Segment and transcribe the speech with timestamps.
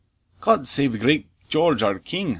[0.39, 2.29] "God save great George our King!"